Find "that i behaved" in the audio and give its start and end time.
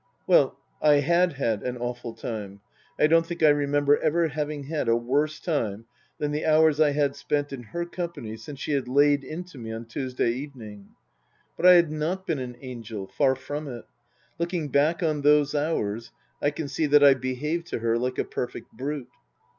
16.87-17.67